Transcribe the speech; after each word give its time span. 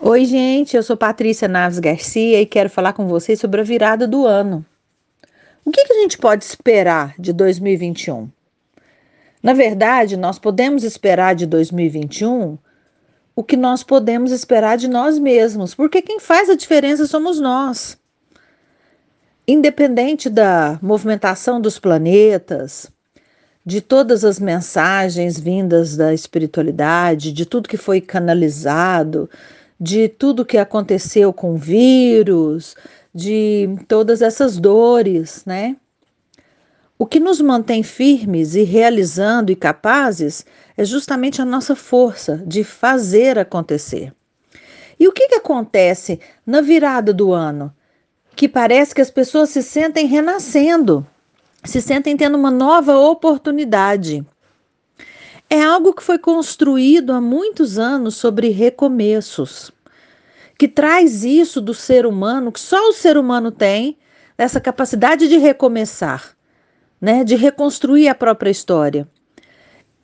Oi, 0.00 0.26
gente, 0.26 0.76
eu 0.76 0.82
sou 0.82 0.94
Patrícia 0.94 1.48
Naves 1.48 1.78
Garcia 1.78 2.40
e 2.40 2.44
quero 2.44 2.68
falar 2.68 2.92
com 2.92 3.08
vocês 3.08 3.40
sobre 3.40 3.62
a 3.62 3.64
virada 3.64 4.06
do 4.06 4.26
ano. 4.26 4.64
O 5.64 5.70
que, 5.70 5.84
que 5.84 5.92
a 5.94 6.00
gente 6.00 6.18
pode 6.18 6.44
esperar 6.44 7.14
de 7.18 7.32
2021? 7.32 8.28
Na 9.42 9.54
verdade, 9.54 10.16
nós 10.16 10.38
podemos 10.38 10.84
esperar 10.84 11.34
de 11.34 11.46
2021 11.46 12.58
o 13.34 13.42
que 13.42 13.56
nós 13.56 13.82
podemos 13.82 14.32
esperar 14.32 14.76
de 14.76 14.86
nós 14.86 15.18
mesmos, 15.18 15.74
porque 15.74 16.02
quem 16.02 16.20
faz 16.20 16.50
a 16.50 16.54
diferença 16.54 17.06
somos 17.06 17.40
nós. 17.40 17.96
Independente 19.48 20.28
da 20.28 20.78
movimentação 20.82 21.58
dos 21.58 21.78
planetas, 21.78 22.90
de 23.64 23.80
todas 23.80 24.24
as 24.24 24.38
mensagens 24.38 25.40
vindas 25.40 25.96
da 25.96 26.12
espiritualidade, 26.12 27.32
de 27.32 27.46
tudo 27.46 27.68
que 27.68 27.78
foi 27.78 28.00
canalizado, 28.00 29.28
de 29.78 30.08
tudo 30.08 30.44
que 30.44 30.58
aconteceu 30.58 31.32
com 31.32 31.54
o 31.54 31.58
vírus, 31.58 32.74
de 33.14 33.68
todas 33.88 34.22
essas 34.22 34.58
dores, 34.58 35.42
né? 35.46 35.76
O 36.98 37.04
que 37.04 37.20
nos 37.20 37.40
mantém 37.40 37.82
firmes 37.82 38.54
e 38.54 38.62
realizando 38.62 39.52
e 39.52 39.56
capazes 39.56 40.46
é 40.76 40.84
justamente 40.84 41.42
a 41.42 41.44
nossa 41.44 41.76
força 41.76 42.42
de 42.46 42.64
fazer 42.64 43.38
acontecer. 43.38 44.14
E 44.98 45.06
o 45.06 45.12
que, 45.12 45.28
que 45.28 45.34
acontece 45.34 46.18
na 46.46 46.62
virada 46.62 47.12
do 47.12 47.32
ano? 47.32 47.72
Que 48.34 48.48
parece 48.48 48.94
que 48.94 49.02
as 49.02 49.10
pessoas 49.10 49.50
se 49.50 49.62
sentem 49.62 50.06
renascendo, 50.06 51.06
se 51.64 51.82
sentem 51.82 52.16
tendo 52.16 52.36
uma 52.36 52.50
nova 52.50 52.96
oportunidade. 52.98 54.24
É 55.50 55.62
algo 55.62 55.92
que 55.92 56.02
foi 56.02 56.18
construído 56.18 57.12
há 57.12 57.20
muitos 57.20 57.78
anos 57.78 58.16
sobre 58.16 58.48
recomeços, 58.48 59.70
que 60.58 60.68
traz 60.68 61.24
isso 61.24 61.60
do 61.60 61.74
ser 61.74 62.06
humano, 62.06 62.50
que 62.50 62.60
só 62.60 62.88
o 62.88 62.92
ser 62.92 63.16
humano 63.16 63.50
tem, 63.50 63.98
essa 64.38 64.60
capacidade 64.60 65.28
de 65.28 65.36
recomeçar, 65.36 66.36
né, 67.00 67.24
de 67.24 67.34
reconstruir 67.34 68.08
a 68.08 68.14
própria 68.14 68.50
história. 68.50 69.08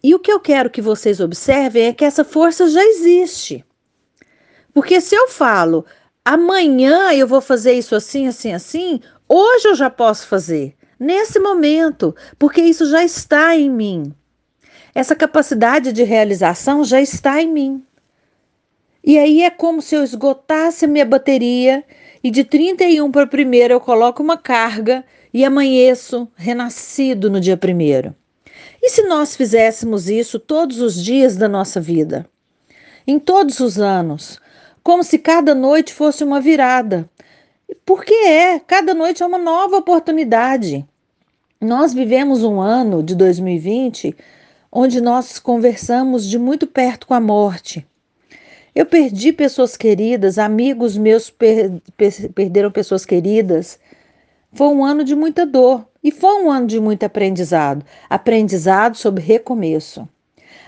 E 0.03 0.15
o 0.15 0.19
que 0.19 0.33
eu 0.33 0.41
quero 0.41 0.71
que 0.71 0.83
vocês 0.83 1.21
observem 1.21 1.87
é 1.87 1.93
que 1.93 2.05
essa 2.05 2.25
força 2.25 2.69
já 2.69 2.83
existe. 2.85 3.65
Porque 4.75 5.01
se 5.01 5.15
eu 5.15 5.29
falo, 5.29 5.85
amanhã 6.25 7.13
eu 7.13 7.27
vou 7.27 7.41
fazer 7.41 7.73
isso 7.75 7.95
assim, 7.95 8.27
assim, 8.27 8.53
assim, 8.53 9.01
hoje 9.29 9.69
eu 9.69 9.75
já 9.75 9.89
posso 9.89 10.27
fazer, 10.27 10.75
nesse 10.99 11.39
momento, 11.39 12.15
porque 12.39 12.61
isso 12.61 12.87
já 12.87 13.05
está 13.05 13.57
em 13.57 13.71
mim. 13.71 14.15
Essa 14.95 15.15
capacidade 15.15 15.93
de 15.93 16.03
realização 16.03 16.85
já 16.85 17.01
está 17.01 17.41
em 17.41 17.51
mim. 17.51 17.87
E 19.05 19.19
aí 19.19 19.43
é 19.43 19.51
como 19.51 19.83
se 19.83 19.95
eu 19.95 20.05
esgotasse 20.05 20.85
a 20.85 20.89
minha 20.89 21.05
bateria 21.05 21.85
e 22.23 22.31
de 22.31 22.45
31 22.45 23.11
para 23.11 23.27
primeiro 23.27 23.75
eu 23.75 23.81
coloco 23.81 24.23
uma 24.23 24.37
carga 24.37 25.05
e 25.35 25.45
amanheço 25.45 26.29
renascido 26.37 27.31
no 27.31 27.41
dia 27.41 27.57
primeiro. 27.57 28.15
E 28.81 28.91
se 28.91 29.03
nós 29.03 29.35
fizéssemos 29.35 30.09
isso 30.09 30.39
todos 30.39 30.81
os 30.81 31.03
dias 31.03 31.37
da 31.37 31.49
nossa 31.49 31.81
vida? 31.81 32.27
Em 33.07 33.19
todos 33.19 33.59
os 33.61 33.79
anos, 33.79 34.41
como 34.83 35.03
se 35.03 35.19
cada 35.19 35.55
noite 35.55 35.93
fosse 35.93 36.23
uma 36.23 36.41
virada. 36.41 37.09
Porque 37.85 38.15
é, 38.15 38.61
cada 38.61 38.95
noite 38.95 39.23
é 39.23 39.27
uma 39.27 39.39
nova 39.39 39.77
oportunidade. 39.77 40.87
Nós 41.61 41.95
vivemos 41.95 42.43
um 42.45 42.61
ano 42.61 43.03
de 43.03 43.15
2020 43.15 44.15
onde 44.71 45.01
nós 45.01 45.39
conversamos 45.39 46.27
de 46.27 46.39
muito 46.39 46.67
perto 46.67 47.07
com 47.07 47.15
a 47.15 47.21
morte. 47.21 47.87
Eu 48.75 48.87
perdi 48.87 49.35
pessoas 49.35 49.77
queridas, 49.77 50.39
amigos 50.39 50.97
meus 50.97 51.29
per 51.29 51.71
per 51.95 52.33
perderam 52.33 52.71
pessoas 52.71 53.05
queridas. 53.05 53.79
Foi 54.55 54.69
um 54.69 54.83
ano 54.83 55.05
de 55.05 55.15
muita 55.15 55.45
dor 55.45 55.87
e 56.03 56.11
foi 56.11 56.43
um 56.43 56.51
ano 56.51 56.67
de 56.67 56.81
muito 56.81 57.05
aprendizado 57.05 57.85
aprendizado 58.09 58.97
sobre 58.97 59.23
recomeço, 59.23 60.09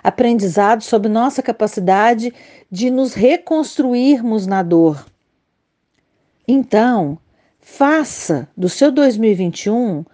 aprendizado 0.02 0.82
sobre 0.82 1.08
nossa 1.08 1.42
capacidade 1.42 2.32
de 2.70 2.90
nos 2.90 3.14
reconstruirmos 3.14 4.46
na 4.46 4.62
dor. 4.62 5.06
Então, 6.46 7.18
faça 7.58 8.46
do 8.54 8.68
seu 8.68 8.92
2021 8.92 10.04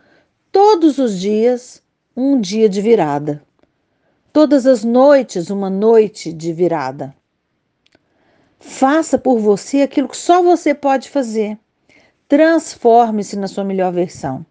todos 0.53 0.99
os 0.99 1.19
dias 1.19 1.83
um 2.17 2.41
dia 2.41 2.69
de 2.69 2.81
virada. 2.81 3.43
Todas 4.33 4.65
as 4.65 4.85
noites, 4.85 5.51
uma 5.51 5.69
noite 5.69 6.33
de 6.33 6.53
virada. 6.53 7.13
Faça 8.61 9.19
por 9.19 9.39
você 9.39 9.81
aquilo 9.81 10.07
que 10.07 10.17
só 10.17 10.43
você 10.43 10.75
pode 10.75 11.09
fazer. 11.09 11.59
Transforme-se 12.29 13.37
na 13.37 13.49
sua 13.49 13.65
melhor 13.65 13.91
versão. 13.91 14.45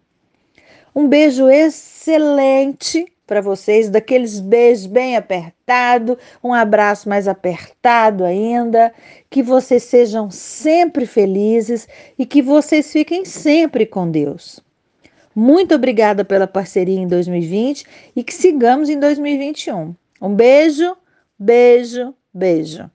Um 0.94 1.08
beijo 1.08 1.48
excelente 1.48 3.06
para 3.24 3.40
vocês, 3.40 3.88
daqueles 3.88 4.40
beijos 4.40 4.86
bem 4.86 5.16
apertado, 5.16 6.18
um 6.42 6.52
abraço 6.52 7.08
mais 7.08 7.28
apertado 7.28 8.24
ainda, 8.24 8.92
que 9.30 9.40
vocês 9.40 9.84
sejam 9.84 10.28
sempre 10.32 11.06
felizes 11.06 11.86
e 12.18 12.26
que 12.26 12.42
vocês 12.42 12.90
fiquem 12.90 13.24
sempre 13.24 13.86
com 13.86 14.10
Deus. 14.10 14.58
Muito 15.32 15.76
obrigada 15.76 16.24
pela 16.24 16.48
parceria 16.48 16.98
em 16.98 17.06
2020 17.06 17.86
e 18.16 18.24
que 18.24 18.34
sigamos 18.34 18.88
em 18.88 18.98
2021. 18.98 19.94
Um 20.20 20.34
beijo, 20.34 20.96
beijo, 21.38 22.12
beijo. 22.34 22.90